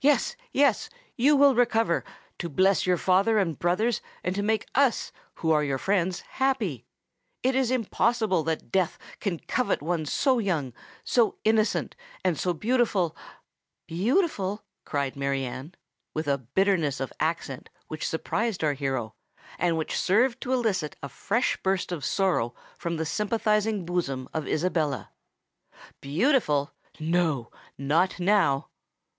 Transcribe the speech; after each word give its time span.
"Yes—yes—you 0.00 1.36
will 1.36 1.54
recover, 1.54 2.02
to 2.38 2.48
bless 2.48 2.86
your 2.86 2.96
father 2.96 3.36
and 3.38 3.58
brothers, 3.58 4.00
and 4.24 4.34
to 4.34 4.42
make 4.42 4.66
us, 4.74 5.12
who 5.34 5.52
are 5.52 5.62
your 5.62 5.76
friends, 5.76 6.20
happy! 6.20 6.86
It 7.42 7.54
is 7.54 7.70
impossible 7.70 8.42
that 8.44 8.72
Death 8.72 8.96
can 9.20 9.38
covet 9.38 9.82
one 9.82 10.06
so 10.06 10.38
young, 10.38 10.72
so 11.04 11.36
innocent, 11.44 11.94
and 12.24 12.38
so 12.38 12.54
beautiful——" 12.54 13.14
"Beautiful!" 13.86 14.64
cried 14.86 15.14
Mary 15.14 15.44
Anne, 15.44 15.74
with 16.14 16.26
a 16.26 16.38
bitterness 16.38 16.98
of 16.98 17.12
accent 17.20 17.68
which 17.88 18.08
surprised 18.08 18.64
our 18.64 18.72
hero, 18.72 19.14
and 19.58 19.76
which 19.76 19.98
served 20.00 20.40
to 20.40 20.54
elicit 20.54 20.96
a 21.02 21.10
fresh 21.10 21.58
burst 21.62 21.92
of 21.92 22.02
sorrow 22.02 22.54
from 22.78 22.96
the 22.96 23.04
sympathising 23.04 23.84
bosom 23.84 24.26
of 24.32 24.48
Isabella: 24.48 25.10
"beautiful—no, 26.00 27.50
not 27.76 28.18
now!" 28.18 28.70